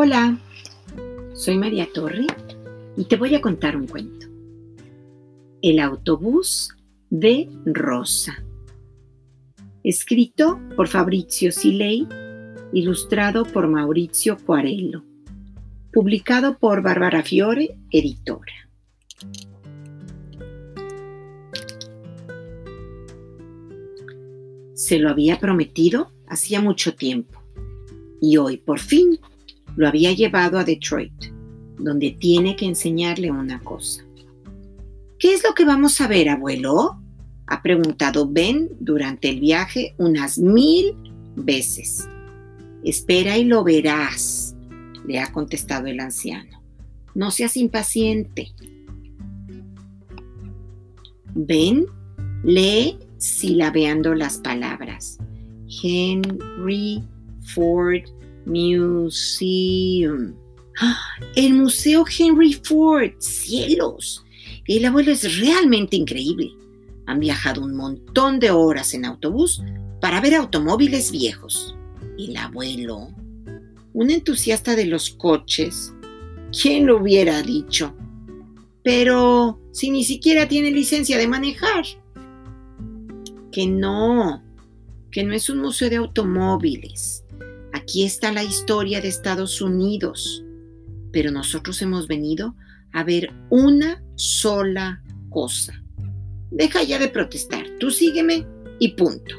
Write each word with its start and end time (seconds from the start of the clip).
Hola, 0.00 0.38
soy 1.34 1.58
María 1.58 1.88
Torre 1.92 2.28
y 2.96 3.06
te 3.06 3.16
voy 3.16 3.34
a 3.34 3.40
contar 3.40 3.76
un 3.76 3.88
cuento. 3.88 4.28
El 5.60 5.80
autobús 5.80 6.68
de 7.10 7.48
Rosa. 7.64 8.44
Escrito 9.82 10.60
por 10.76 10.86
Fabrizio 10.86 11.50
Silei, 11.50 12.06
ilustrado 12.72 13.44
por 13.44 13.66
Maurizio 13.66 14.36
Cuarello. 14.38 15.02
Publicado 15.92 16.58
por 16.58 16.80
Bárbara 16.80 17.24
Fiore, 17.24 17.76
editora. 17.90 18.70
Se 24.74 25.00
lo 25.00 25.10
había 25.10 25.40
prometido 25.40 26.12
hacía 26.28 26.60
mucho 26.60 26.94
tiempo 26.94 27.42
y 28.20 28.36
hoy 28.36 28.58
por 28.58 28.78
fin 28.78 29.18
lo 29.78 29.86
había 29.86 30.12
llevado 30.12 30.58
a 30.58 30.64
Detroit, 30.64 31.26
donde 31.78 32.10
tiene 32.10 32.56
que 32.56 32.66
enseñarle 32.66 33.30
una 33.30 33.60
cosa. 33.60 34.04
¿Qué 35.20 35.32
es 35.32 35.44
lo 35.44 35.54
que 35.54 35.64
vamos 35.64 36.00
a 36.00 36.08
ver, 36.08 36.28
abuelo? 36.28 37.00
ha 37.46 37.62
preguntado 37.62 38.28
Ben 38.28 38.68
durante 38.80 39.30
el 39.30 39.38
viaje 39.38 39.94
unas 39.96 40.36
mil 40.36 40.96
veces. 41.36 42.08
Espera 42.84 43.38
y 43.38 43.44
lo 43.44 43.62
verás, 43.62 44.56
le 45.06 45.20
ha 45.20 45.30
contestado 45.30 45.86
el 45.86 46.00
anciano. 46.00 46.60
No 47.14 47.30
seas 47.30 47.56
impaciente. 47.56 48.48
Ben 51.34 51.86
lee 52.42 52.98
silabeando 53.16 54.12
las 54.16 54.38
palabras. 54.38 55.18
Henry 55.82 57.04
Ford 57.54 58.02
Museum. 58.48 60.34
El 61.36 61.54
Museo 61.54 62.04
Henry 62.18 62.54
Ford. 62.54 63.12
Cielos. 63.18 64.24
El 64.66 64.84
abuelo 64.84 65.12
es 65.12 65.38
realmente 65.38 65.96
increíble. 65.96 66.50
Han 67.06 67.20
viajado 67.20 67.62
un 67.62 67.74
montón 67.74 68.38
de 68.38 68.50
horas 68.50 68.94
en 68.94 69.04
autobús 69.04 69.62
para 70.00 70.20
ver 70.20 70.34
automóviles 70.34 71.10
viejos. 71.10 71.76
El 72.18 72.36
abuelo, 72.36 73.08
un 73.92 74.10
entusiasta 74.10 74.76
de 74.76 74.86
los 74.86 75.10
coches, 75.10 75.94
¿quién 76.50 76.86
lo 76.86 77.00
hubiera 77.00 77.42
dicho? 77.42 77.94
Pero 78.82 79.60
si 79.72 79.90
ni 79.90 80.04
siquiera 80.04 80.48
tiene 80.48 80.70
licencia 80.70 81.18
de 81.18 81.28
manejar. 81.28 81.84
Que 83.52 83.66
no, 83.66 84.42
que 85.10 85.24
no 85.24 85.32
es 85.32 85.48
un 85.48 85.58
museo 85.58 85.88
de 85.90 85.96
automóviles. 85.96 87.24
Aquí 87.88 88.04
está 88.04 88.32
la 88.32 88.44
historia 88.44 89.00
de 89.00 89.08
Estados 89.08 89.62
Unidos, 89.62 90.44
pero 91.10 91.30
nosotros 91.30 91.80
hemos 91.80 92.06
venido 92.06 92.54
a 92.92 93.02
ver 93.02 93.32
una 93.48 94.04
sola 94.14 95.02
cosa. 95.30 95.82
Deja 96.50 96.82
ya 96.82 96.98
de 96.98 97.08
protestar, 97.08 97.64
tú 97.80 97.90
sígueme 97.90 98.46
y 98.78 98.88
punto. 98.88 99.34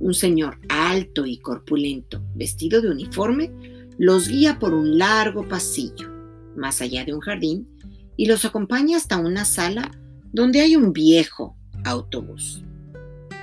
Un 0.00 0.12
señor 0.12 0.58
alto 0.68 1.24
y 1.24 1.38
corpulento, 1.38 2.20
vestido 2.34 2.82
de 2.82 2.90
uniforme, 2.90 3.52
los 3.96 4.26
guía 4.26 4.58
por 4.58 4.74
un 4.74 4.98
largo 4.98 5.46
pasillo, 5.46 6.10
más 6.56 6.80
allá 6.80 7.04
de 7.04 7.14
un 7.14 7.20
jardín, 7.20 7.68
y 8.16 8.26
los 8.26 8.44
acompaña 8.44 8.96
hasta 8.96 9.18
una 9.18 9.44
sala 9.44 9.92
donde 10.32 10.62
hay 10.62 10.74
un 10.74 10.92
viejo 10.92 11.56
autobús. 11.84 12.64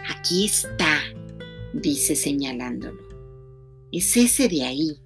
Aquí 0.09 0.45
está, 0.45 1.01
dice 1.73 2.15
señalándolo. 2.15 2.99
Es 3.91 4.17
ese 4.17 4.47
de 4.47 4.63
ahí. 4.63 4.99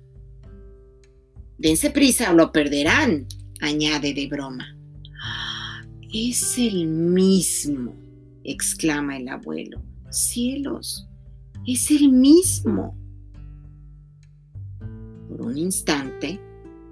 Dense 1.58 1.90
prisa 1.90 2.32
o 2.32 2.36
lo 2.36 2.52
perderán, 2.52 3.28
añade 3.60 4.14
de 4.14 4.28
broma. 4.28 4.78
Es 6.14 6.58
el 6.58 6.88
mismo, 6.88 7.96
exclama 8.44 9.18
el 9.18 9.28
abuelo. 9.28 9.82
Cielos, 10.10 11.08
es 11.68 11.92
el 11.92 12.10
mismo. 12.10 12.98
Por 15.28 15.42
un 15.42 15.58
instante, 15.58 16.40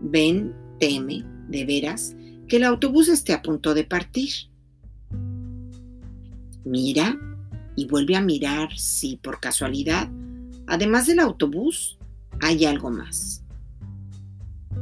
Ben 0.02 0.54
teme, 0.80 1.24
de 1.48 1.66
veras, 1.66 2.16
que 2.48 2.58
el 2.58 2.64
autobús 2.64 3.08
esté 3.08 3.34
a 3.34 3.42
punto 3.42 3.74
de 3.74 3.84
partir. 3.84 4.32
Mira 6.66 7.18
y 7.82 7.86
vuelve 7.88 8.16
a 8.16 8.22
mirar 8.22 8.78
si 8.78 9.16
por 9.16 9.40
casualidad, 9.40 10.08
además 10.68 11.08
del 11.08 11.20
autobús, 11.20 11.98
hay 12.40 12.66
algo 12.66 12.92
más. 12.92 13.44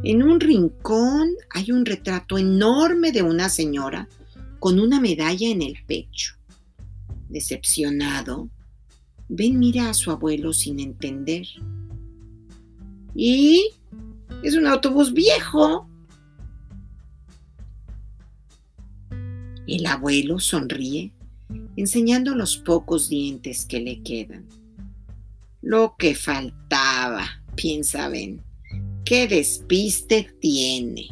En 0.03 0.21
un 0.21 0.41
rincón 0.41 1.29
hay 1.49 1.71
un 1.71 1.85
retrato 1.85 2.37
enorme 2.37 3.13
de 3.13 3.23
una 3.23 3.47
señora 3.47 4.09
con 4.59 4.81
una 4.81 4.99
medalla 4.99 5.47
en 5.47 5.61
el 5.61 5.75
pecho. 5.87 6.35
Decepcionado, 7.29 8.49
Ben 9.29 9.57
mira 9.57 9.89
a 9.89 9.93
su 9.93 10.11
abuelo 10.11 10.51
sin 10.51 10.81
entender. 10.81 11.47
Y 13.15 13.71
es 14.43 14.57
un 14.57 14.67
autobús 14.67 15.13
viejo. 15.13 15.87
El 19.67 19.85
abuelo 19.85 20.39
sonríe 20.39 21.13
enseñando 21.75 22.35
los 22.35 22.57
pocos 22.57 23.09
dientes 23.09 23.65
que 23.65 23.79
le 23.79 24.01
quedan. 24.03 24.47
Lo 25.61 25.95
que 25.97 26.15
faltaba, 26.15 27.43
piensa 27.55 28.09
Ben. 28.09 28.41
¿Qué 29.05 29.27
despiste 29.27 30.29
tiene? 30.39 31.07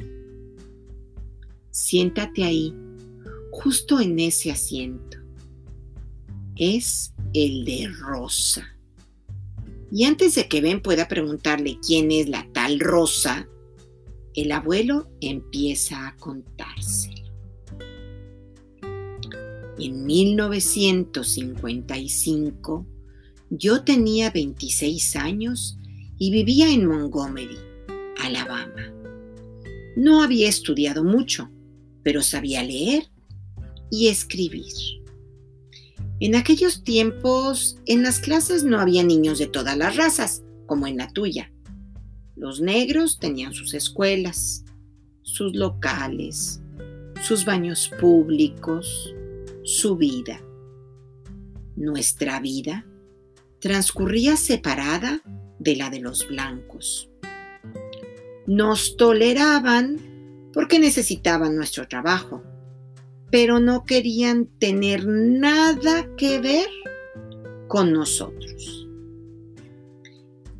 Siéntate 1.71 2.43
ahí, 2.43 2.73
justo 3.51 3.99
en 3.99 4.19
ese 4.19 4.51
asiento. 4.51 5.17
Es 6.55 7.13
el 7.33 7.65
de 7.65 7.87
Rosa. 7.99 8.77
Y 9.91 10.03
antes 10.03 10.35
de 10.35 10.47
que 10.47 10.61
Ben 10.61 10.81
pueda 10.81 11.07
preguntarle 11.07 11.79
quién 11.85 12.11
es 12.11 12.29
la 12.29 12.47
tal 12.51 12.79
Rosa, 12.79 13.47
el 14.35 14.51
abuelo 14.51 15.09
empieza 15.21 16.07
a 16.07 16.15
contarse. 16.17 17.26
En 19.79 20.05
1955 20.05 22.85
yo 23.49 23.83
tenía 23.83 24.29
26 24.31 25.15
años 25.15 25.77
y 26.17 26.31
vivía 26.31 26.73
en 26.73 26.85
Montgomery, 26.85 27.59
Alabama. 28.23 28.91
No 29.95 30.23
había 30.23 30.49
estudiado 30.49 31.03
mucho, 31.03 31.51
pero 32.03 32.23
sabía 32.23 32.63
leer 32.63 33.11
y 33.91 34.07
escribir. 34.07 34.73
En 36.19 36.35
aquellos 36.35 36.83
tiempos, 36.83 37.77
en 37.85 38.01
las 38.01 38.19
clases 38.19 38.63
no 38.63 38.79
había 38.79 39.03
niños 39.03 39.37
de 39.37 39.45
todas 39.45 39.77
las 39.77 39.95
razas, 39.95 40.41
como 40.65 40.87
en 40.87 40.97
la 40.97 41.13
tuya. 41.13 41.51
Los 42.35 42.61
negros 42.61 43.19
tenían 43.19 43.53
sus 43.53 43.75
escuelas, 43.75 44.65
sus 45.21 45.55
locales, 45.55 46.61
sus 47.21 47.45
baños 47.45 47.91
públicos, 47.99 49.13
su 49.67 49.97
vida. 49.97 50.41
Nuestra 51.75 52.39
vida 52.39 52.85
transcurría 53.59 54.37
separada 54.37 55.21
de 55.59 55.75
la 55.75 55.89
de 55.89 55.99
los 55.99 56.25
blancos. 56.25 57.09
Nos 58.45 58.95
toleraban 58.95 60.49
porque 60.53 60.79
necesitaban 60.79 61.57
nuestro 61.57 61.85
trabajo, 61.85 62.43
pero 63.29 63.59
no 63.59 63.83
querían 63.83 64.45
tener 64.45 65.05
nada 65.05 66.15
que 66.15 66.39
ver 66.39 66.69
con 67.67 67.91
nosotros. 67.91 68.87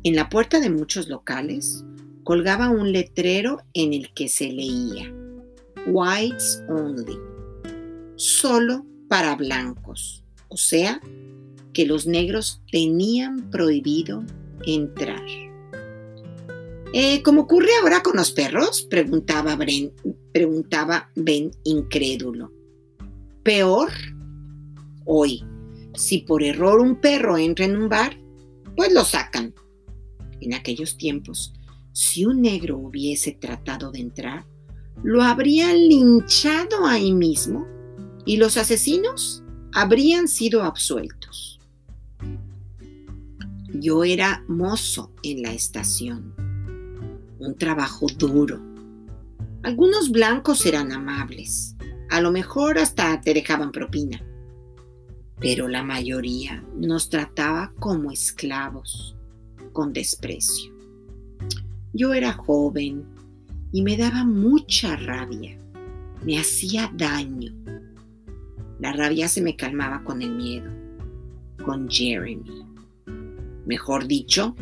En 0.04 0.16
la 0.16 0.28
puerta 0.28 0.60
de 0.60 0.68
muchos 0.68 1.08
locales 1.08 1.82
colgaba 2.24 2.68
un 2.68 2.92
letrero 2.92 3.62
en 3.72 3.94
el 3.94 4.12
que 4.12 4.28
se 4.28 4.52
leía 4.52 5.10
Whites 5.86 6.62
Only, 6.68 7.18
solo 8.16 8.84
para 9.08 9.34
blancos, 9.36 10.24
o 10.48 10.56
sea, 10.56 11.00
que 11.72 11.86
los 11.86 12.06
negros 12.06 12.62
tenían 12.70 13.50
prohibido 13.50 14.24
entrar. 14.66 15.24
Eh, 16.92 17.22
¿Cómo 17.22 17.42
ocurre 17.42 17.68
ahora 17.82 18.02
con 18.02 18.16
los 18.16 18.32
perros? 18.32 18.82
Preguntaba, 18.88 19.58
preguntaba 20.32 21.10
Ben 21.14 21.50
incrédulo. 21.64 22.52
Peor, 23.42 23.90
hoy, 25.04 25.44
si 25.94 26.18
por 26.18 26.42
error 26.42 26.80
un 26.80 27.00
perro 27.00 27.36
entra 27.36 27.66
en 27.66 27.76
un 27.76 27.88
bar, 27.88 28.18
pues 28.76 28.92
lo 28.92 29.04
sacan. 29.04 29.54
En 30.40 30.54
aquellos 30.54 30.96
tiempos, 30.96 31.52
si 31.92 32.24
un 32.24 32.40
negro 32.42 32.78
hubiese 32.78 33.32
tratado 33.32 33.90
de 33.90 34.00
entrar, 34.00 34.46
lo 35.02 35.22
habrían 35.22 35.76
linchado 35.76 36.86
ahí 36.86 37.12
mismo 37.12 37.66
y 38.28 38.36
los 38.36 38.58
asesinos 38.58 39.42
habrían 39.72 40.28
sido 40.28 40.62
absueltos. 40.62 41.58
Yo 43.72 44.04
era 44.04 44.44
mozo 44.48 45.14
en 45.22 45.40
la 45.40 45.54
estación. 45.54 46.34
Un 47.38 47.56
trabajo 47.56 48.06
duro. 48.18 48.60
Algunos 49.62 50.10
blancos 50.10 50.66
eran 50.66 50.92
amables. 50.92 51.74
A 52.10 52.20
lo 52.20 52.30
mejor 52.30 52.78
hasta 52.78 53.18
te 53.22 53.32
dejaban 53.32 53.72
propina. 53.72 54.22
Pero 55.40 55.66
la 55.66 55.82
mayoría 55.82 56.62
nos 56.76 57.08
trataba 57.08 57.72
como 57.78 58.12
esclavos, 58.12 59.16
con 59.72 59.94
desprecio. 59.94 60.70
Yo 61.94 62.12
era 62.12 62.34
joven 62.34 63.06
y 63.72 63.80
me 63.80 63.96
daba 63.96 64.22
mucha 64.24 64.96
rabia. 64.96 65.58
Me 66.22 66.38
hacía 66.38 66.92
daño. 66.94 67.54
La 68.80 68.92
rabia 68.92 69.28
se 69.28 69.42
me 69.42 69.56
calmaba 69.56 70.04
con 70.04 70.22
el 70.22 70.34
miedo, 70.34 70.70
con 71.64 71.88
Jeremy 71.88 72.68
mejor 73.68 74.08
dicho, 74.08 74.56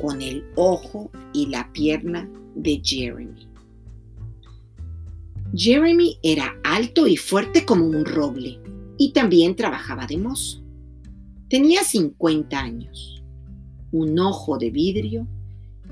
con 0.00 0.22
el 0.22 0.44
ojo 0.54 1.10
y 1.34 1.46
la 1.46 1.70
pierna 1.72 2.30
de 2.54 2.80
Jeremy. 2.82 3.48
Jeremy 5.52 6.18
era 6.22 6.56
alto 6.62 7.06
y 7.08 7.16
fuerte 7.16 7.66
como 7.66 7.86
un 7.86 8.04
roble 8.04 8.60
y 8.98 9.12
también 9.12 9.56
trabajaba 9.56 10.06
de 10.06 10.18
mozo. 10.18 10.62
Tenía 11.48 11.82
50 11.82 12.58
años, 12.58 13.22
un 13.90 14.18
ojo 14.18 14.58
de 14.58 14.70
vidrio 14.70 15.26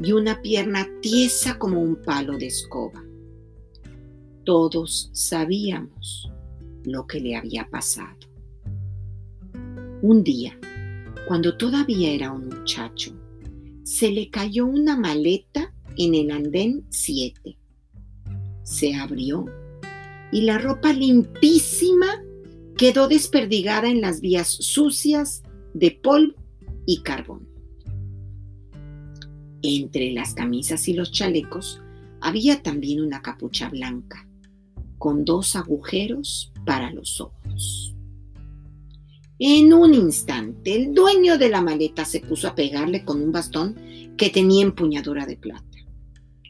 y 0.00 0.12
una 0.12 0.40
pierna 0.40 0.88
tiesa 1.00 1.58
como 1.58 1.81
un 1.81 1.96
palo 1.96 2.38
de 2.38 2.46
escoba. 2.46 3.02
Todos 4.44 5.10
sabíamos 5.12 6.31
lo 6.84 7.06
que 7.06 7.20
le 7.20 7.36
había 7.36 7.69
pasado. 7.69 8.16
Un 10.02 10.22
día, 10.22 10.58
cuando 11.26 11.56
todavía 11.56 12.12
era 12.12 12.31
un 12.31 12.48
muchacho, 12.48 13.12
se 13.84 14.10
le 14.10 14.31
cayó 14.31 14.66
una 14.66 14.96
maleta 14.96 15.72
en 15.96 16.14
el 16.14 16.31
andén 16.31 16.86
7. 16.90 17.56
Se 18.62 18.94
abrió 18.94 19.46
y 20.32 20.42
la 20.42 20.58
ropa 20.58 20.92
limpísima 20.92 22.22
quedó 22.76 23.08
desperdigada 23.08 23.88
en 23.88 24.00
las 24.00 24.20
vías 24.20 24.48
sucias 24.48 25.42
de 25.75 25.90
polvo 25.92 26.34
y 26.86 27.02
carbón. 27.02 27.48
Entre 29.62 30.12
las 30.12 30.34
camisas 30.34 30.88
y 30.88 30.94
los 30.94 31.12
chalecos 31.12 31.81
había 32.20 32.62
también 32.62 33.02
una 33.02 33.22
capucha 33.22 33.69
blanca, 33.69 34.26
con 34.98 35.25
dos 35.25 35.56
agujeros 35.56 36.53
para 36.64 36.90
los 36.90 37.20
ojos. 37.20 37.94
En 39.38 39.72
un 39.72 39.94
instante, 39.94 40.75
el 40.75 40.94
dueño 40.94 41.38
de 41.38 41.49
la 41.49 41.61
maleta 41.61 42.05
se 42.05 42.20
puso 42.20 42.49
a 42.49 42.55
pegarle 42.55 43.05
con 43.05 43.20
un 43.20 43.32
bastón 43.32 43.76
que 44.16 44.31
tenía 44.31 44.62
empuñadura 44.62 45.26
de 45.26 45.37
plata. 45.37 45.64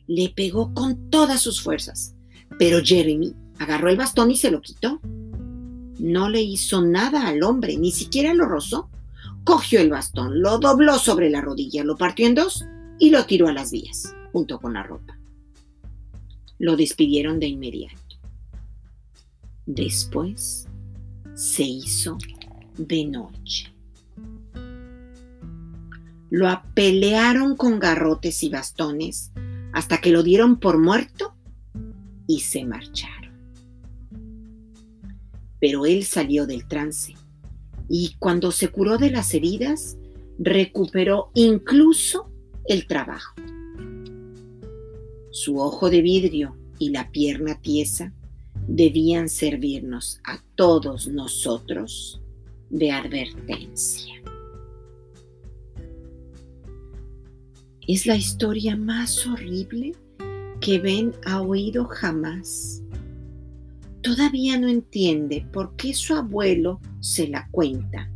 Le 0.06 0.28
pegó 0.28 0.74
con 0.74 1.08
todas 1.08 1.40
sus 1.40 1.62
fuerzas, 1.62 2.14
pero 2.58 2.84
Jeremy 2.84 3.34
agarró 3.58 3.88
el 3.88 3.96
bastón 3.96 4.30
y 4.30 4.36
se 4.36 4.50
lo 4.50 4.60
quitó. 4.60 5.00
No 5.98 6.28
le 6.28 6.42
hizo 6.42 6.82
nada 6.82 7.26
al 7.26 7.42
hombre, 7.42 7.78
ni 7.78 7.90
siquiera 7.90 8.34
lo 8.34 8.46
rozó. 8.46 8.90
Cogió 9.44 9.80
el 9.80 9.90
bastón, 9.90 10.42
lo 10.42 10.58
dobló 10.58 10.98
sobre 10.98 11.30
la 11.30 11.40
rodilla, 11.40 11.84
lo 11.84 11.96
partió 11.96 12.26
en 12.26 12.34
dos 12.34 12.64
y 12.98 13.10
lo 13.10 13.24
tiró 13.24 13.48
a 13.48 13.52
las 13.52 13.70
vías, 13.70 14.14
junto 14.32 14.58
con 14.60 14.74
la 14.74 14.82
ropa. 14.82 15.18
Lo 16.58 16.76
despidieron 16.76 17.40
de 17.40 17.46
inmediato. 17.46 18.03
Después 19.66 20.68
se 21.34 21.62
hizo 21.62 22.18
de 22.76 23.06
noche. 23.06 23.74
Lo 26.28 26.48
apelearon 26.48 27.56
con 27.56 27.78
garrotes 27.78 28.42
y 28.42 28.50
bastones 28.50 29.32
hasta 29.72 30.00
que 30.02 30.10
lo 30.10 30.22
dieron 30.22 30.60
por 30.60 30.78
muerto 30.78 31.34
y 32.26 32.40
se 32.40 32.64
marcharon. 32.64 33.32
Pero 35.60 35.86
él 35.86 36.04
salió 36.04 36.46
del 36.46 36.68
trance 36.68 37.14
y 37.88 38.16
cuando 38.18 38.52
se 38.52 38.68
curó 38.68 38.98
de 38.98 39.10
las 39.10 39.32
heridas, 39.32 39.96
recuperó 40.38 41.30
incluso 41.34 42.30
el 42.66 42.86
trabajo. 42.86 43.34
Su 45.30 45.58
ojo 45.58 45.88
de 45.88 46.02
vidrio 46.02 46.56
y 46.78 46.90
la 46.90 47.10
pierna 47.10 47.60
tiesa 47.60 48.12
debían 48.66 49.28
servirnos 49.28 50.20
a 50.24 50.42
todos 50.54 51.08
nosotros 51.08 52.20
de 52.70 52.90
advertencia. 52.90 54.14
Es 57.86 58.06
la 58.06 58.16
historia 58.16 58.76
más 58.76 59.26
horrible 59.26 59.92
que 60.60 60.78
Ben 60.78 61.12
ha 61.26 61.42
oído 61.42 61.84
jamás. 61.84 62.82
Todavía 64.00 64.58
no 64.58 64.68
entiende 64.68 65.46
por 65.52 65.76
qué 65.76 65.92
su 65.92 66.14
abuelo 66.14 66.80
se 67.00 67.28
la 67.28 67.48
cuenta, 67.50 68.10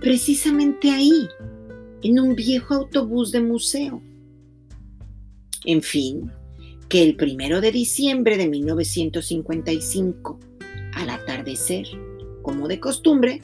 precisamente 0.00 0.90
ahí, 0.90 1.28
en 2.02 2.18
un 2.18 2.34
viejo 2.34 2.74
autobús 2.74 3.32
de 3.32 3.40
museo. 3.40 4.02
En 5.64 5.82
fin, 5.82 6.30
que 6.92 7.02
el 7.02 7.16
primero 7.16 7.62
de 7.62 7.72
diciembre 7.72 8.36
de 8.36 8.48
1955, 8.48 10.38
al 10.92 11.08
atardecer, 11.08 11.86
como 12.42 12.68
de 12.68 12.80
costumbre, 12.80 13.40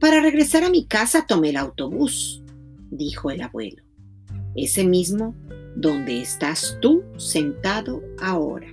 para 0.00 0.20
regresar 0.20 0.64
a 0.64 0.68
mi 0.68 0.84
casa 0.84 1.24
tomé 1.24 1.50
el 1.50 1.58
autobús, 1.58 2.42
dijo 2.90 3.30
el 3.30 3.42
abuelo. 3.42 3.84
Ese 4.56 4.82
mismo 4.82 5.36
donde 5.76 6.20
estás 6.20 6.76
tú 6.80 7.04
sentado 7.18 8.02
ahora. 8.20 8.66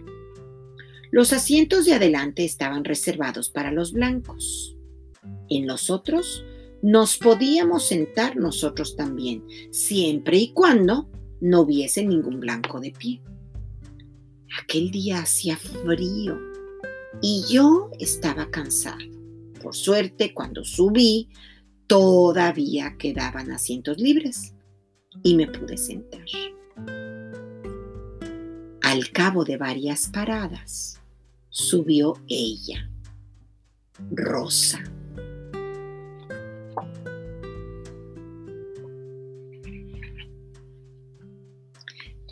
Los 1.11 1.31
asientos 1.31 1.85
de 1.85 1.93
adelante 1.93 2.45
estaban 2.45 2.83
reservados 2.83 3.51
para 3.51 3.71
los 3.71 3.93
blancos. 3.93 4.75
En 5.51 5.67
los 5.67 5.91
otros 5.91 6.43
nos 6.81 7.19
podíamos 7.19 7.85
sentar 7.85 8.37
nosotros 8.37 8.95
también, 8.95 9.43
siempre 9.69 10.37
y 10.37 10.51
cuando 10.51 11.11
no 11.41 11.61
hubiese 11.61 12.03
ningún 12.03 12.39
blanco 12.39 12.79
de 12.79 12.89
pie. 12.89 13.21
Aquel 14.61 14.91
día 14.91 15.19
hacía 15.19 15.57
frío 15.57 16.39
y 17.21 17.43
yo 17.49 17.89
estaba 17.99 18.49
cansado. 18.49 18.97
Por 19.61 19.75
suerte, 19.75 20.33
cuando 20.33 20.63
subí, 20.63 21.29
todavía 21.87 22.95
quedaban 22.97 23.51
asientos 23.51 23.97
libres 23.97 24.53
y 25.23 25.35
me 25.35 25.47
pude 25.47 25.77
sentar. 25.77 26.25
Al 28.81 29.11
cabo 29.11 29.43
de 29.43 29.57
varias 29.57 30.07
paradas, 30.07 31.01
subió 31.49 32.13
ella, 32.27 32.89
Rosa. 34.11 34.83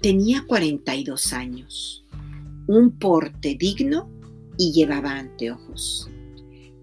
Tenía 0.02 0.44
42 0.46 1.32
años, 1.32 2.03
un 2.68 2.92
porte 2.98 3.56
digno 3.56 4.10
y 4.58 4.72
llevaba 4.72 5.12
anteojos. 5.12 6.10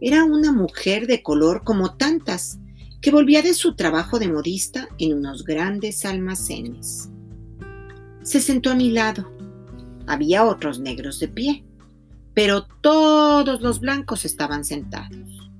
Era 0.00 0.24
una 0.24 0.52
mujer 0.52 1.06
de 1.06 1.22
color 1.22 1.62
como 1.64 1.96
tantas, 1.96 2.58
que 3.00 3.10
volvía 3.10 3.42
de 3.42 3.54
su 3.54 3.74
trabajo 3.76 4.18
de 4.18 4.28
modista 4.28 4.88
en 4.98 5.14
unos 5.14 5.44
grandes 5.44 6.04
almacenes. 6.04 7.10
Se 8.22 8.40
sentó 8.40 8.70
a 8.70 8.74
mi 8.74 8.90
lado. 8.90 9.30
Había 10.06 10.44
otros 10.44 10.80
negros 10.80 11.18
de 11.18 11.28
pie, 11.28 11.64
pero 12.34 12.66
todos 12.80 13.62
los 13.62 13.80
blancos 13.80 14.24
estaban 14.24 14.64
sentados. 14.64 15.50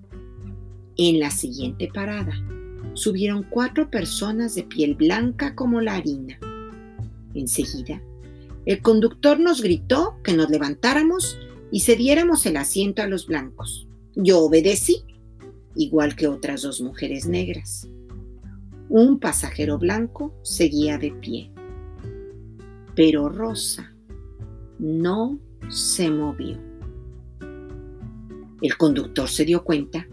En 0.97 1.19
la 1.19 1.31
siguiente 1.31 1.89
parada 1.93 2.35
subieron 2.95 3.45
cuatro 3.45 3.91
personas 3.91 4.55
de 4.55 4.65
piel 4.65 4.95
blanca 4.95 5.55
como 5.55 5.81
la 5.81 5.95
harina. 5.95 6.39
Enseguida, 7.35 8.03
el 8.67 8.83
conductor 8.83 9.41
nos 9.41 9.63
gritó 9.63 10.19
que 10.23 10.35
nos 10.35 10.51
levantáramos 10.51 11.39
y 11.71 11.81
cediéramos 11.81 12.45
el 12.47 12.57
asiento 12.57 13.03
a 13.03 13.07
los 13.07 13.27
blancos. 13.27 13.89
Yo 14.15 14.41
obedecí, 14.41 15.05
igual 15.75 16.17
que 16.17 16.29
otras 16.29 16.63
dos 16.63 16.81
mujeres 16.81 17.27
negras. 17.27 17.89
Un 18.89 19.21
pasajero 19.21 19.79
blanco 19.79 20.35
seguía 20.43 20.99
de 20.99 21.13
pie, 21.13 21.53
pero 22.97 23.29
Rosa 23.29 23.95
no 24.79 25.39
se 25.69 26.11
movió. 26.11 26.59
El 28.61 28.77
conductor 28.77 29.29
se 29.29 29.45
dio 29.45 29.65
cuenta 29.65 30.07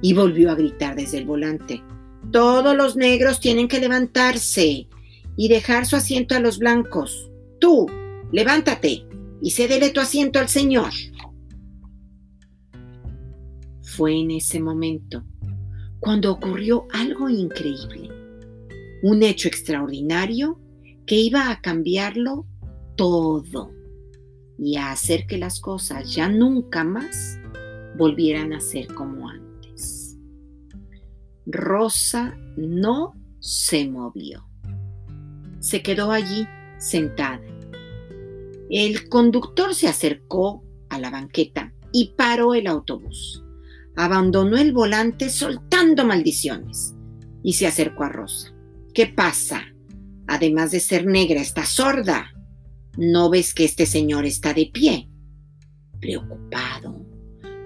y 0.00 0.14
volvió 0.14 0.50
a 0.50 0.54
gritar 0.54 0.96
desde 0.96 1.18
el 1.18 1.26
volante. 1.26 1.82
Todos 2.30 2.76
los 2.76 2.96
negros 2.96 3.38
tienen 3.40 3.68
que 3.68 3.80
levantarse 3.80 4.88
y 5.36 5.48
dejar 5.48 5.86
su 5.86 5.96
asiento 5.96 6.34
a 6.34 6.40
los 6.40 6.58
blancos. 6.58 7.31
Tú, 7.62 7.86
levántate 8.32 9.06
y 9.40 9.52
cédele 9.52 9.90
tu 9.90 10.00
asiento 10.00 10.40
al 10.40 10.48
señor. 10.48 10.90
Fue 13.82 14.18
en 14.18 14.32
ese 14.32 14.58
momento 14.58 15.22
cuando 16.00 16.32
ocurrió 16.32 16.88
algo 16.92 17.28
increíble. 17.28 18.10
Un 19.04 19.22
hecho 19.22 19.46
extraordinario 19.46 20.58
que 21.06 21.14
iba 21.14 21.52
a 21.52 21.60
cambiarlo 21.60 22.46
todo 22.96 23.70
y 24.58 24.74
a 24.74 24.90
hacer 24.90 25.28
que 25.28 25.38
las 25.38 25.60
cosas 25.60 26.12
ya 26.12 26.28
nunca 26.28 26.82
más 26.82 27.38
volvieran 27.96 28.54
a 28.54 28.60
ser 28.60 28.88
como 28.88 29.28
antes. 29.28 30.18
Rosa 31.46 32.36
no 32.56 33.12
se 33.38 33.88
movió. 33.88 34.48
Se 35.60 35.80
quedó 35.80 36.10
allí 36.10 36.44
sentada. 36.82 37.40
El 38.70 39.08
conductor 39.08 39.74
se 39.74 39.88
acercó 39.88 40.64
a 40.88 40.98
la 40.98 41.10
banqueta 41.10 41.72
y 41.92 42.14
paró 42.16 42.54
el 42.54 42.66
autobús. 42.66 43.44
Abandonó 43.96 44.56
el 44.56 44.72
volante 44.72 45.28
soltando 45.28 46.04
maldiciones 46.04 46.94
y 47.42 47.52
se 47.52 47.66
acercó 47.66 48.04
a 48.04 48.08
Rosa. 48.08 48.54
¿Qué 48.94 49.06
pasa? 49.06 49.62
Además 50.26 50.70
de 50.70 50.80
ser 50.80 51.06
negra, 51.06 51.40
está 51.40 51.66
sorda. 51.66 52.32
¿No 52.96 53.30
ves 53.30 53.54
que 53.54 53.64
este 53.64 53.86
señor 53.86 54.24
está 54.24 54.54
de 54.54 54.70
pie? 54.72 55.08
Preocupado, 56.00 57.06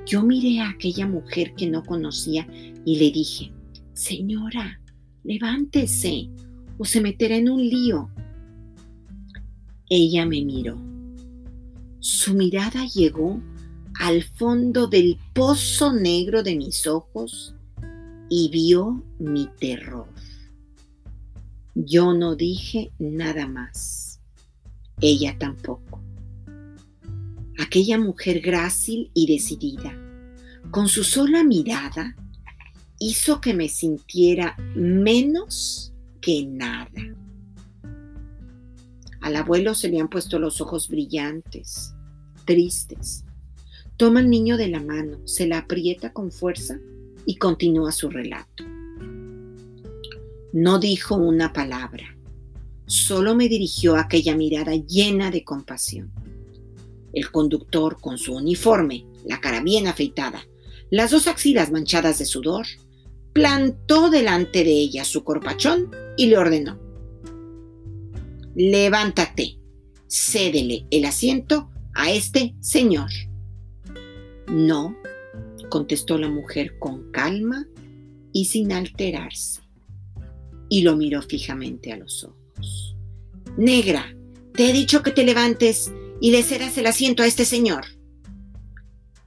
yo 0.05 0.23
miré 0.23 0.61
a 0.61 0.71
aquella 0.71 1.07
mujer 1.07 1.55
que 1.55 1.69
no 1.69 1.83
conocía 1.85 2.47
y 2.85 2.99
le 2.99 3.11
dije, 3.11 3.53
Señora, 3.95 4.79
levántese 5.25 6.29
o 6.79 6.85
se 6.85 7.01
meterá 7.01 7.37
en 7.37 7.49
un 7.49 7.67
lío. 7.67 8.11
Ella 9.89 10.27
me 10.27 10.45
miró. 10.45 10.77
Su 12.01 12.35
mirada 12.35 12.87
llegó 12.87 13.41
al 14.01 14.23
fondo 14.23 14.87
del 14.87 15.19
pozo 15.33 15.93
negro 15.93 16.43
de 16.43 16.57
mis 16.57 16.87
ojos 16.87 17.55
y 18.29 18.49
vio 18.51 19.05
mi 19.19 19.49
terror. 19.59 20.09
Yo 21.75 22.15
no 22.15 22.35
dije 22.35 22.91
nada 22.99 23.47
más. 23.47 24.21
Ella 25.01 25.37
tampoco. 25.39 26.01
Aquella 27.59 27.99
mujer 27.99 28.41
grácil 28.41 29.11
y 29.15 29.27
decidida, 29.27 29.95
con 30.71 30.89
su 30.89 31.05
sola 31.05 31.45
mirada, 31.45 32.17
hizo 32.99 33.41
que 33.41 33.55
me 33.55 33.69
sintiera 33.69 34.57
menos 34.75 35.93
que 36.21 36.45
nada. 36.47 37.15
Al 39.21 39.37
abuelo 39.37 39.75
se 39.75 39.89
le 39.89 40.01
han 40.01 40.09
puesto 40.09 40.39
los 40.39 40.61
ojos 40.61 40.89
brillantes, 40.89 41.95
tristes. 42.45 43.25
Toma 43.97 44.21
al 44.21 44.31
niño 44.31 44.57
de 44.57 44.69
la 44.69 44.81
mano, 44.81 45.19
se 45.27 45.47
la 45.47 45.59
aprieta 45.59 46.13
con 46.13 46.31
fuerza 46.31 46.79
y 47.25 47.37
continúa 47.37 47.93
su 47.93 48.09
relato. 48.09 48.65
No 50.53 50.79
dijo 50.79 51.17
una 51.17 51.53
palabra, 51.53 52.17
solo 52.87 53.35
me 53.35 53.49
dirigió 53.49 53.97
aquella 53.97 54.37
mirada 54.37 54.75
llena 54.75 55.31
de 55.31 55.45
compasión. 55.45 56.13
El 57.13 57.31
conductor, 57.31 58.01
con 58.01 58.17
su 58.19 58.35
uniforme, 58.35 59.07
la 59.25 59.41
cara 59.41 59.63
bien 59.63 59.87
afeitada, 59.87 60.47
las 60.91 61.11
dos 61.11 61.27
axilas 61.27 61.73
manchadas 61.73 62.19
de 62.19 62.27
sudor, 62.27 62.67
plantó 63.33 64.09
delante 64.09 64.65
de 64.65 64.73
ella 64.73 65.05
su 65.05 65.25
corpachón 65.25 65.91
y 66.17 66.27
le 66.27 66.39
ordenó, 66.39 66.79
levántate, 68.57 69.61
cédele 70.09 70.87
el 70.91 71.05
asiento 71.05 71.71
a 71.95 72.11
este 72.11 72.57
señor. 72.61 73.11
No, 74.49 74.97
contestó 75.69 76.19
la 76.19 76.29
mujer 76.29 76.79
con 76.79 77.13
calma 77.13 77.67
y 78.33 78.47
sin 78.47 78.73
alterarse, 78.73 79.61
y 80.71 80.83
lo 80.83 80.97
miró 80.97 81.21
fijamente 81.21 81.93
a 81.93 81.99
los 81.99 82.25
ojos. 82.25 82.97
Negra, 83.59 84.17
te 84.55 84.71
he 84.71 84.73
dicho 84.73 85.03
que 85.03 85.11
te 85.11 85.25
levantes 85.25 85.93
y 86.21 86.31
le 86.31 86.43
cedas 86.43 86.79
el 86.79 86.87
asiento 86.87 87.23
a 87.23 87.27
este 87.27 87.45
señor. 87.45 87.85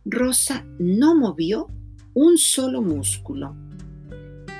Rosa 0.05 0.65
no 0.79 1.15
movió 1.15 1.67
un 2.15 2.37
solo 2.39 2.81
músculo 2.81 3.55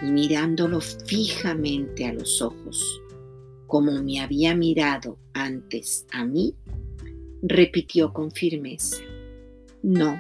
y 0.04 0.12
mirándolo 0.12 0.80
fijamente 0.80 2.06
a 2.06 2.14
los 2.14 2.42
ojos, 2.42 3.02
como 3.70 4.04
me 4.04 4.20
había 4.20 4.56
mirado 4.56 5.20
antes 5.32 6.08
a 6.12 6.26
mí, 6.26 6.56
repitió 7.44 8.12
con 8.12 8.32
firmeza, 8.32 8.98
no. 9.84 10.20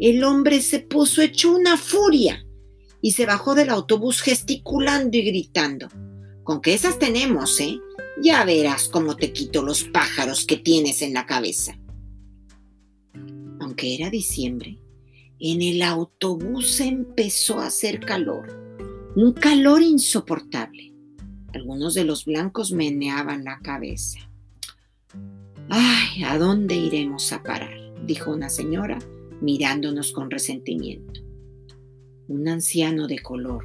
El 0.00 0.24
hombre 0.24 0.60
se 0.60 0.80
puso 0.80 1.22
hecho 1.22 1.54
una 1.54 1.76
furia 1.76 2.44
y 3.00 3.12
se 3.12 3.26
bajó 3.26 3.54
del 3.54 3.70
autobús 3.70 4.22
gesticulando 4.22 5.16
y 5.16 5.22
gritando. 5.22 5.88
Con 6.42 6.60
que 6.60 6.74
esas 6.74 6.98
tenemos, 6.98 7.60
¿eh? 7.60 7.78
Ya 8.20 8.44
verás 8.44 8.88
cómo 8.88 9.16
te 9.16 9.32
quito 9.32 9.62
los 9.62 9.84
pájaros 9.84 10.44
que 10.44 10.56
tienes 10.56 11.02
en 11.02 11.14
la 11.14 11.26
cabeza. 11.26 11.78
Aunque 13.60 13.94
era 13.94 14.10
diciembre, 14.10 14.78
en 15.38 15.62
el 15.62 15.80
autobús 15.82 16.80
empezó 16.80 17.60
a 17.60 17.66
hacer 17.66 18.00
calor, 18.00 18.48
un 19.14 19.32
calor 19.32 19.80
insoportable. 19.80 20.89
Algunos 21.52 21.94
de 21.94 22.04
los 22.04 22.24
blancos 22.24 22.72
meneaban 22.72 23.44
la 23.44 23.58
cabeza. 23.60 24.18
Ay, 25.68 26.24
¿a 26.24 26.38
dónde 26.38 26.76
iremos 26.76 27.32
a 27.32 27.42
parar? 27.42 27.76
dijo 28.06 28.32
una 28.32 28.48
señora 28.48 28.98
mirándonos 29.40 30.12
con 30.12 30.30
resentimiento. 30.30 31.20
Un 32.28 32.48
anciano 32.48 33.06
de 33.06 33.18
color 33.20 33.64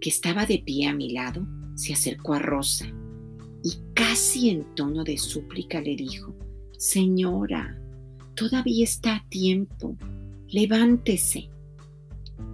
que 0.00 0.10
estaba 0.10 0.46
de 0.46 0.58
pie 0.58 0.88
a 0.88 0.94
mi 0.94 1.12
lado 1.12 1.46
se 1.74 1.92
acercó 1.92 2.34
a 2.34 2.38
Rosa 2.38 2.86
y 3.62 3.74
casi 3.94 4.50
en 4.50 4.74
tono 4.74 5.04
de 5.04 5.18
súplica 5.18 5.80
le 5.80 5.96
dijo, 5.96 6.34
Señora, 6.78 7.78
todavía 8.34 8.84
está 8.84 9.16
a 9.16 9.28
tiempo 9.28 9.96
levántese. 10.50 11.48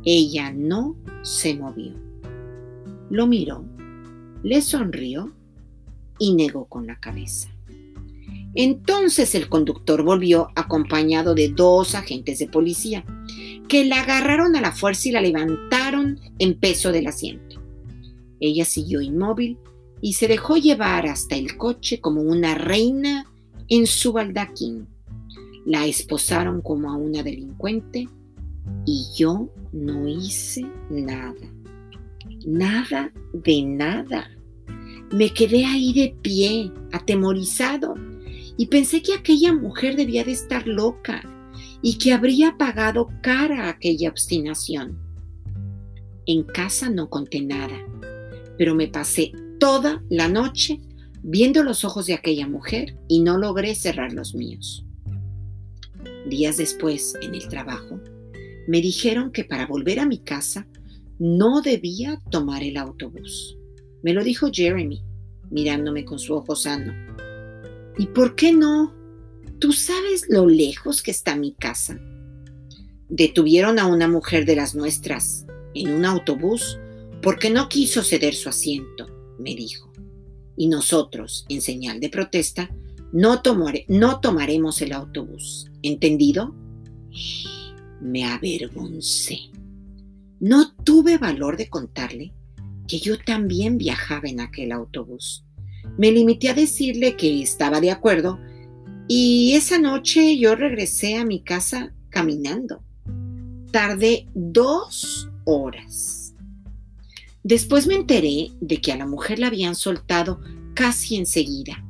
Ella 0.04 0.52
no 0.52 0.96
se 1.22 1.54
movió. 1.54 1.94
Lo 3.10 3.26
miró, 3.26 3.64
le 4.42 4.62
sonrió 4.62 5.32
y 6.18 6.34
negó 6.34 6.66
con 6.66 6.86
la 6.86 6.98
cabeza. 6.98 7.48
Entonces 8.54 9.34
el 9.34 9.48
conductor 9.48 10.02
volvió 10.02 10.48
acompañado 10.54 11.34
de 11.34 11.48
dos 11.48 11.94
agentes 11.94 12.38
de 12.38 12.48
policía, 12.48 13.04
que 13.68 13.84
la 13.84 14.00
agarraron 14.00 14.56
a 14.56 14.60
la 14.60 14.72
fuerza 14.72 15.08
y 15.08 15.12
la 15.12 15.20
levantaron 15.20 16.20
en 16.38 16.58
peso 16.58 16.92
del 16.92 17.06
asiento. 17.06 17.60
Ella 18.40 18.64
siguió 18.64 19.00
inmóvil 19.00 19.58
y 20.00 20.14
se 20.14 20.28
dejó 20.28 20.56
llevar 20.56 21.06
hasta 21.06 21.36
el 21.36 21.56
coche 21.56 22.00
como 22.00 22.22
una 22.22 22.54
reina 22.54 23.26
en 23.68 23.86
su 23.86 24.12
baldaquín 24.12 24.86
la 25.66 25.84
esposaron 25.84 26.62
como 26.62 26.90
a 26.92 26.94
una 26.94 27.24
delincuente 27.24 28.08
y 28.86 29.06
yo 29.16 29.50
no 29.72 30.06
hice 30.06 30.64
nada. 30.88 31.34
Nada 32.46 33.12
de 33.32 33.62
nada. 33.62 34.30
Me 35.12 35.34
quedé 35.34 35.64
ahí 35.64 35.92
de 35.92 36.16
pie, 36.22 36.72
atemorizado, 36.92 37.94
y 38.56 38.66
pensé 38.66 39.02
que 39.02 39.14
aquella 39.14 39.52
mujer 39.52 39.96
debía 39.96 40.22
de 40.22 40.30
estar 40.30 40.66
loca 40.68 41.22
y 41.82 41.98
que 41.98 42.12
habría 42.12 42.56
pagado 42.56 43.08
cara 43.20 43.68
aquella 43.68 44.08
obstinación. 44.08 44.96
En 46.24 46.44
casa 46.44 46.88
no 46.88 47.10
conté 47.10 47.42
nada, 47.42 47.84
pero 48.56 48.76
me 48.76 48.86
pasé 48.86 49.32
toda 49.58 50.04
la 50.08 50.28
noche 50.28 50.78
viendo 51.24 51.64
los 51.64 51.84
ojos 51.84 52.06
de 52.06 52.14
aquella 52.14 52.46
mujer 52.46 52.96
y 53.08 53.22
no 53.22 53.38
logré 53.38 53.74
cerrar 53.74 54.12
los 54.12 54.36
míos. 54.36 54.84
Días 56.28 56.56
después, 56.58 57.14
en 57.20 57.34
el 57.34 57.48
trabajo, 57.48 58.00
me 58.68 58.80
dijeron 58.80 59.32
que 59.32 59.44
para 59.44 59.66
volver 59.66 59.98
a 59.98 60.06
mi 60.06 60.18
casa 60.18 60.66
no 61.18 61.62
debía 61.62 62.20
tomar 62.30 62.62
el 62.62 62.76
autobús. 62.76 63.56
Me 64.02 64.12
lo 64.12 64.22
dijo 64.22 64.50
Jeremy, 64.52 65.02
mirándome 65.50 66.04
con 66.04 66.18
su 66.18 66.34
ojo 66.34 66.54
sano. 66.54 66.94
¿Y 67.98 68.06
por 68.06 68.36
qué 68.36 68.52
no? 68.52 68.94
¿Tú 69.58 69.72
sabes 69.72 70.26
lo 70.28 70.46
lejos 70.46 71.02
que 71.02 71.10
está 71.10 71.34
mi 71.34 71.52
casa? 71.52 71.98
Detuvieron 73.08 73.78
a 73.78 73.86
una 73.86 74.08
mujer 74.08 74.44
de 74.44 74.56
las 74.56 74.74
nuestras 74.74 75.46
en 75.74 75.92
un 75.92 76.04
autobús 76.04 76.78
porque 77.22 77.50
no 77.50 77.68
quiso 77.68 78.02
ceder 78.02 78.34
su 78.34 78.48
asiento, 78.48 79.06
me 79.38 79.54
dijo. 79.54 79.90
Y 80.56 80.68
nosotros, 80.68 81.44
en 81.48 81.60
señal 81.60 82.00
de 82.00 82.08
protesta, 82.08 82.70
no, 83.12 83.42
no 83.88 84.20
tomaremos 84.20 84.82
el 84.82 84.92
autobús. 84.92 85.70
¿Entendido? 85.82 86.54
Me 88.00 88.24
avergoncé. 88.24 89.38
No 90.40 90.74
tuve 90.84 91.18
valor 91.18 91.56
de 91.56 91.68
contarle 91.68 92.32
que 92.86 92.98
yo 92.98 93.18
también 93.18 93.78
viajaba 93.78 94.28
en 94.28 94.40
aquel 94.40 94.72
autobús. 94.72 95.44
Me 95.98 96.12
limité 96.12 96.50
a 96.50 96.54
decirle 96.54 97.16
que 97.16 97.42
estaba 97.42 97.80
de 97.80 97.90
acuerdo 97.90 98.38
y 99.08 99.54
esa 99.54 99.78
noche 99.78 100.36
yo 100.38 100.54
regresé 100.54 101.16
a 101.16 101.24
mi 101.24 101.42
casa 101.42 101.94
caminando. 102.10 102.82
Tardé 103.70 104.26
dos 104.34 105.30
horas. 105.44 106.34
Después 107.42 107.86
me 107.86 107.94
enteré 107.94 108.50
de 108.60 108.80
que 108.80 108.92
a 108.92 108.96
la 108.96 109.06
mujer 109.06 109.38
la 109.38 109.46
habían 109.46 109.76
soltado 109.76 110.40
casi 110.74 111.16
enseguida, 111.16 111.84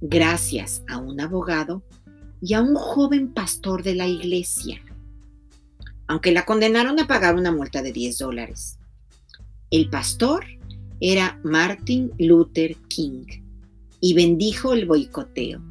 gracias 0.00 0.82
a 0.88 0.98
un 0.98 1.20
abogado 1.20 1.84
y 2.42 2.54
a 2.54 2.60
un 2.60 2.74
joven 2.74 3.32
pastor 3.32 3.82
de 3.82 3.94
la 3.94 4.08
iglesia, 4.08 4.82
aunque 6.10 6.32
la 6.32 6.44
condenaron 6.44 6.98
a 6.98 7.06
pagar 7.06 7.36
una 7.36 7.52
multa 7.52 7.82
de 7.82 7.92
10 7.92 8.18
dólares. 8.18 8.80
El 9.70 9.88
pastor 9.90 10.44
era 10.98 11.38
Martin 11.44 12.10
Luther 12.18 12.74
King 12.88 13.26
y 14.00 14.14
bendijo 14.14 14.72
el 14.72 14.86
boicoteo. 14.86 15.62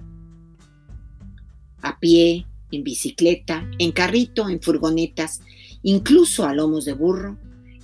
A 1.81 1.99
pie, 1.99 2.45
en 2.71 2.83
bicicleta, 2.85 3.69
en 3.79 3.91
carrito, 3.91 4.47
en 4.47 4.61
furgonetas, 4.61 5.41
incluso 5.83 6.45
a 6.45 6.53
lomos 6.53 6.85
de 6.85 6.93
burro, 6.93 7.37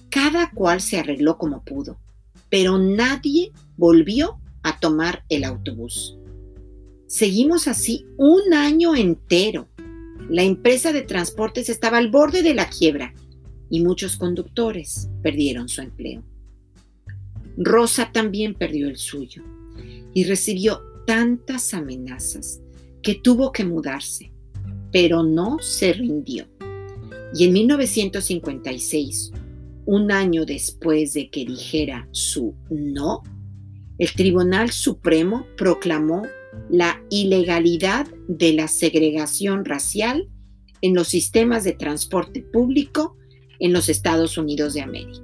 cada 0.10 0.50
cual 0.52 0.80
se 0.80 0.98
arregló 0.98 1.38
como 1.38 1.62
pudo, 1.62 1.98
pero 2.50 2.78
nadie 2.78 3.52
volvió 3.76 4.40
a 4.64 4.80
tomar 4.80 5.26
el 5.28 5.44
autobús. 5.44 6.16
Seguimos 7.08 7.68
así 7.68 8.06
un 8.16 8.54
año 8.54 8.96
entero. 8.96 9.68
La 10.30 10.44
empresa 10.44 10.92
de 10.92 11.04
transportes 11.04 11.70
estaba 11.70 11.98
al 11.98 12.10
borde 12.10 12.42
de 12.42 12.56
la 12.56 12.70
quiebra 12.70 13.14
y 13.70 13.84
muchos 13.84 14.18
conductores 14.18 15.10
perdieron 15.22 15.70
su 15.70 15.82
empleo. 15.82 16.24
Rosa 17.58 18.12
también 18.12 18.54
perdió 18.54 18.88
el 18.88 18.98
suyo 18.98 19.44
y 20.14 20.24
recibió 20.24 20.82
tantas 21.06 21.74
amenazas 21.74 22.62
que 23.02 23.16
tuvo 23.16 23.52
que 23.52 23.64
mudarse, 23.64 24.32
pero 24.92 25.24
no 25.24 25.60
se 25.60 25.94
rindió. 25.94 26.48
Y 27.34 27.46
en 27.46 27.54
1956, 27.54 29.32
un 29.86 30.12
año 30.12 30.46
después 30.46 31.14
de 31.14 31.30
que 31.30 31.46
dijera 31.46 32.08
su 32.12 32.56
no, 32.70 33.22
el 33.98 34.12
Tribunal 34.14 34.72
Supremo 34.72 35.46
proclamó 35.56 36.24
la 36.70 37.02
ilegalidad 37.10 38.08
de 38.28 38.54
la 38.54 38.68
segregación 38.68 39.66
racial 39.66 40.30
en 40.82 40.94
los 40.94 41.08
sistemas 41.08 41.64
de 41.64 41.74
transporte 41.74 42.42
público 42.42 43.18
en 43.60 43.74
los 43.74 43.90
Estados 43.90 44.38
Unidos 44.38 44.74
de 44.74 44.82
América. 44.82 45.22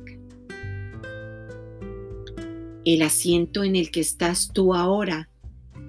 El 2.86 3.02
asiento 3.04 3.64
en 3.64 3.76
el 3.76 3.92
que 3.92 4.00
estás 4.00 4.52
tú 4.54 4.74
ahora 4.74 5.30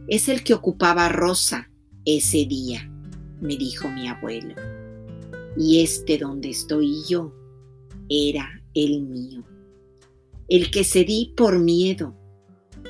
es 0.08 0.28
el 0.28 0.42
que 0.42 0.54
ocupaba 0.54 1.08
Rosa 1.08 1.70
ese 2.04 2.44
día, 2.44 2.90
me 3.40 3.56
dijo 3.56 3.88
mi 3.88 4.08
abuelo. 4.08 4.54
Y 5.56 5.82
este 5.82 6.18
donde 6.18 6.50
estoy 6.50 7.02
yo 7.08 7.32
era 8.08 8.62
el 8.74 9.02
mío. 9.02 9.44
El 10.48 10.70
que 10.70 10.84
cedí 10.84 11.32
por 11.36 11.58
miedo, 11.58 12.16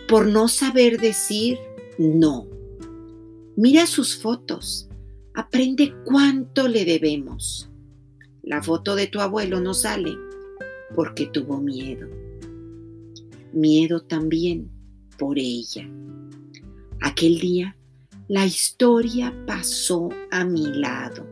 por 0.09 0.27
no 0.27 0.49
saber 0.49 1.01
decir 1.01 1.59
no. 1.99 2.49
Mira 3.57 3.87
sus 3.87 4.17
fotos, 4.17 4.89
aprende 5.35 5.95
cuánto 6.05 6.69
le 6.69 6.85
debemos. 6.85 7.71
La 8.43 8.63
foto 8.63 8.95
de 8.97 9.07
tu 9.07 9.21
abuelo 9.21 9.61
no 9.61 9.75
sale 9.75 10.17
porque 10.95 11.27
tuvo 11.27 11.61
miedo 11.61 12.09
miedo 13.53 14.01
también 14.01 14.71
por 15.19 15.39
ella. 15.39 15.89
Aquel 17.01 17.39
día 17.39 17.77
la 18.29 18.47
historia 18.47 19.35
pasó 19.47 20.09
a 20.31 20.45
mi 20.45 20.65
lado 20.75 21.27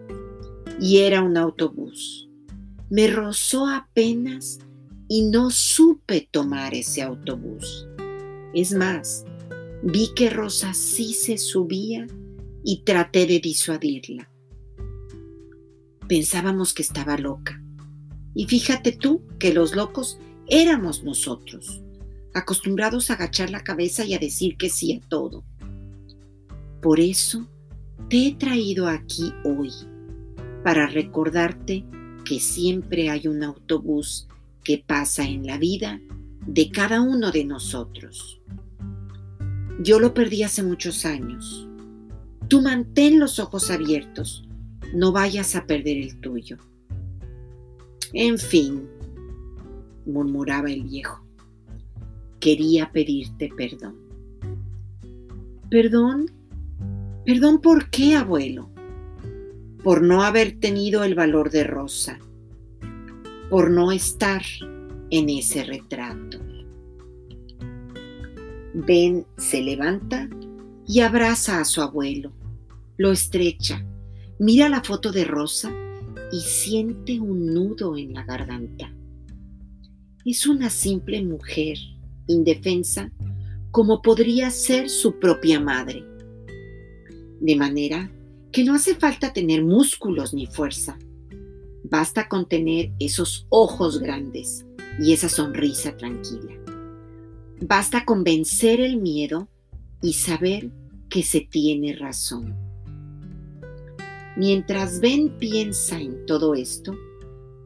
y 0.80 0.98
era 0.98 1.22
un 1.22 1.36
autobús. 1.36 2.28
Me 2.90 3.06
rozó 3.06 3.66
apenas 3.66 4.58
y 5.08 5.22
no 5.22 5.50
supe 5.50 6.28
tomar 6.30 6.74
ese 6.74 7.02
autobús. 7.02 7.86
Es 8.54 8.72
más, 8.72 9.24
vi 9.82 10.12
que 10.14 10.30
Rosa 10.30 10.74
sí 10.74 11.12
se 11.12 11.38
subía 11.38 12.06
y 12.64 12.82
traté 12.84 13.26
de 13.26 13.40
disuadirla. 13.40 14.30
Pensábamos 16.08 16.74
que 16.74 16.82
estaba 16.82 17.16
loca. 17.16 17.62
Y 18.34 18.46
fíjate 18.46 18.92
tú 18.92 19.22
que 19.38 19.52
los 19.52 19.74
locos 19.74 20.18
éramos 20.46 21.04
nosotros 21.04 21.82
acostumbrados 22.34 23.10
a 23.10 23.14
agachar 23.14 23.50
la 23.50 23.64
cabeza 23.64 24.04
y 24.04 24.14
a 24.14 24.18
decir 24.18 24.56
que 24.56 24.68
sí 24.68 24.94
a 24.94 25.08
todo. 25.08 25.44
Por 26.80 27.00
eso 27.00 27.46
te 28.08 28.28
he 28.28 28.34
traído 28.34 28.86
aquí 28.86 29.32
hoy, 29.44 29.70
para 30.64 30.86
recordarte 30.86 31.84
que 32.24 32.38
siempre 32.40 33.10
hay 33.10 33.26
un 33.26 33.42
autobús 33.42 34.28
que 34.62 34.82
pasa 34.86 35.24
en 35.24 35.46
la 35.46 35.58
vida 35.58 36.00
de 36.46 36.70
cada 36.70 37.00
uno 37.00 37.30
de 37.30 37.44
nosotros. 37.44 38.39
Yo 39.80 39.98
lo 39.98 40.14
perdí 40.14 40.42
hace 40.42 40.62
muchos 40.62 41.04
años. 41.04 41.66
Tú 42.48 42.62
mantén 42.62 43.18
los 43.18 43.38
ojos 43.38 43.70
abiertos, 43.70 44.46
no 44.94 45.12
vayas 45.12 45.56
a 45.56 45.66
perder 45.66 45.96
el 45.96 46.20
tuyo. 46.20 46.58
En 48.12 48.38
fin, 48.38 48.88
murmuraba 50.06 50.70
el 50.70 50.84
viejo 50.84 51.24
quería 52.40 52.90
pedirte 52.90 53.50
perdón. 53.56 53.94
¿Perdón? 55.70 56.30
¿Perdón 57.24 57.60
por 57.60 57.90
qué, 57.90 58.16
abuelo? 58.16 58.70
Por 59.84 60.02
no 60.02 60.22
haber 60.22 60.58
tenido 60.58 61.04
el 61.04 61.14
valor 61.14 61.50
de 61.50 61.64
Rosa, 61.64 62.18
por 63.50 63.70
no 63.70 63.92
estar 63.92 64.42
en 65.10 65.28
ese 65.28 65.64
retrato. 65.64 66.38
Ben 68.74 69.26
se 69.36 69.62
levanta 69.62 70.28
y 70.86 71.00
abraza 71.00 71.60
a 71.60 71.64
su 71.64 71.82
abuelo, 71.82 72.32
lo 72.96 73.12
estrecha, 73.12 73.84
mira 74.38 74.68
la 74.68 74.82
foto 74.82 75.12
de 75.12 75.24
Rosa 75.24 75.72
y 76.32 76.40
siente 76.40 77.20
un 77.20 77.46
nudo 77.46 77.96
en 77.96 78.12
la 78.12 78.24
garganta. 78.24 78.92
Es 80.24 80.46
una 80.46 80.70
simple 80.70 81.24
mujer 81.24 81.78
indefensa 82.26 83.10
como 83.70 84.02
podría 84.02 84.50
ser 84.50 84.88
su 84.88 85.18
propia 85.18 85.60
madre. 85.60 86.04
De 87.40 87.56
manera 87.56 88.10
que 88.52 88.64
no 88.64 88.74
hace 88.74 88.94
falta 88.94 89.32
tener 89.32 89.64
músculos 89.64 90.34
ni 90.34 90.46
fuerza. 90.46 90.98
Basta 91.84 92.28
con 92.28 92.48
tener 92.48 92.92
esos 92.98 93.46
ojos 93.48 93.98
grandes 94.00 94.66
y 94.98 95.12
esa 95.12 95.28
sonrisa 95.28 95.96
tranquila. 95.96 96.59
Basta 97.60 98.04
con 98.04 98.24
vencer 98.24 98.80
el 98.80 98.96
miedo 98.96 99.48
y 100.00 100.14
saber 100.14 100.70
que 101.10 101.22
se 101.22 101.40
tiene 101.40 101.94
razón. 101.94 102.56
Mientras 104.36 105.00
Ben 105.00 105.36
piensa 105.38 106.00
en 106.00 106.24
todo 106.24 106.54
esto, 106.54 106.96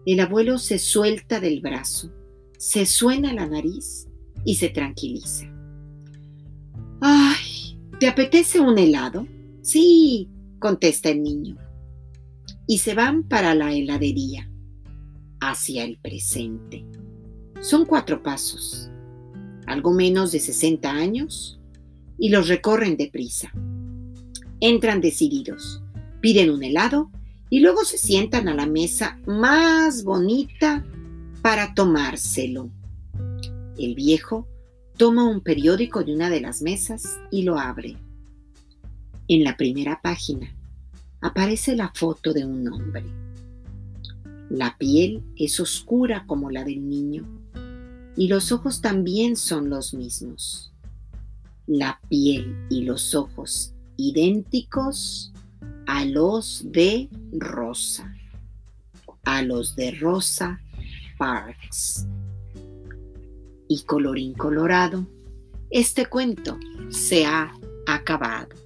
el 0.06 0.18
abuelo 0.18 0.58
se 0.58 0.78
suelta 0.78 1.38
del 1.38 1.60
brazo, 1.60 2.10
se 2.58 2.86
suena 2.86 3.32
la 3.32 3.46
nariz 3.46 4.08
y 4.44 4.56
se 4.56 4.68
tranquiliza. 4.68 5.46
Ay, 7.00 7.78
¿te 8.00 8.08
apetece 8.08 8.58
un 8.58 8.76
helado? 8.76 9.28
Sí, 9.62 10.28
contesta 10.58 11.10
el 11.10 11.22
niño. 11.22 11.56
Y 12.66 12.78
se 12.78 12.94
van 12.94 13.22
para 13.22 13.54
la 13.54 13.72
heladería, 13.72 14.50
hacia 15.40 15.84
el 15.84 15.98
presente. 15.98 16.84
Son 17.60 17.84
cuatro 17.84 18.22
pasos, 18.22 18.90
algo 19.66 19.92
menos 19.92 20.32
de 20.32 20.40
60 20.40 20.90
años, 20.90 21.58
y 22.18 22.28
los 22.28 22.48
recorren 22.48 22.96
deprisa. 22.96 23.52
Entran 24.60 25.00
decididos, 25.00 25.82
piden 26.20 26.50
un 26.50 26.62
helado 26.62 27.10
y 27.50 27.60
luego 27.60 27.84
se 27.84 27.98
sientan 27.98 28.48
a 28.48 28.54
la 28.54 28.66
mesa 28.66 29.18
más 29.26 30.04
bonita 30.04 30.84
para 31.42 31.74
tomárselo. 31.74 32.70
El 33.78 33.94
viejo 33.94 34.48
toma 34.96 35.28
un 35.28 35.40
periódico 35.40 36.04
de 36.04 36.14
una 36.14 36.30
de 36.30 36.40
las 36.40 36.62
mesas 36.62 37.18
y 37.30 37.42
lo 37.42 37.58
abre. 37.58 37.96
En 39.28 39.44
la 39.44 39.56
primera 39.56 40.00
página 40.02 40.54
aparece 41.20 41.74
la 41.74 41.90
foto 41.94 42.32
de 42.32 42.44
un 42.44 42.68
hombre. 42.68 43.04
La 44.50 44.76
piel 44.78 45.22
es 45.36 45.58
oscura 45.58 46.24
como 46.26 46.50
la 46.50 46.64
del 46.64 46.88
niño 46.88 47.43
y 48.16 48.28
los 48.28 48.52
ojos 48.52 48.80
también 48.80 49.36
son 49.36 49.70
los 49.70 49.94
mismos. 49.94 50.72
La 51.66 52.00
piel 52.08 52.56
y 52.70 52.82
los 52.82 53.14
ojos 53.14 53.72
idénticos 53.96 55.32
a 55.86 56.04
los 56.04 56.64
de 56.70 57.08
Rosa, 57.32 58.14
a 59.24 59.42
los 59.42 59.76
de 59.76 59.92
Rosa 59.92 60.60
Parks 61.18 62.06
y 63.68 63.82
colorín 63.84 64.34
colorado, 64.34 65.06
este 65.70 66.06
cuento 66.06 66.58
se 66.90 67.24
ha 67.26 67.52
acabado. 67.86 68.63